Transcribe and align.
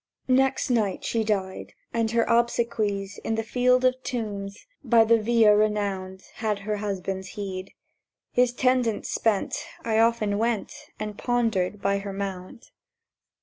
Next 0.33 0.71
night 0.71 1.03
she 1.03 1.23
died; 1.23 1.73
and 1.93 2.09
her 2.09 2.23
obsequies 2.23 3.19
In 3.19 3.35
the 3.35 3.43
Field 3.43 3.85
of 3.85 4.01
Tombs, 4.01 4.65
by 4.83 5.03
the 5.03 5.21
Via 5.21 5.55
renowned, 5.55 6.23
Had 6.37 6.57
her 6.65 6.77
husband's 6.77 7.27
heed. 7.37 7.71
His 8.31 8.51
tendance 8.51 9.11
spent, 9.11 9.63
I 9.85 9.99
often 9.99 10.39
went 10.39 10.73
And 10.99 11.19
pondered 11.19 11.83
by 11.83 11.99
her 11.99 12.13
mound. 12.13 12.71